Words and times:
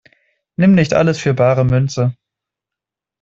Nimm 0.55 0.73
nicht 0.73 0.95
alles 0.95 1.19
für 1.19 1.35
bare 1.35 1.63
Münze! 1.63 2.17